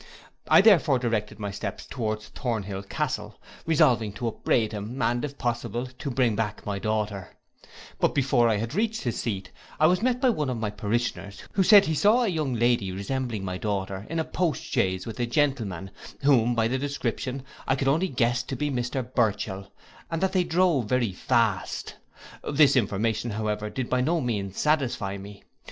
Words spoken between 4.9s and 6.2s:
and, if possible, to